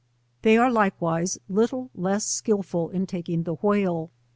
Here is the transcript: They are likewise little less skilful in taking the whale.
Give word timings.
They 0.41 0.57
are 0.57 0.71
likewise 0.71 1.37
little 1.47 1.91
less 1.93 2.25
skilful 2.25 2.89
in 2.89 3.05
taking 3.05 3.43
the 3.43 3.53
whale. 3.53 4.09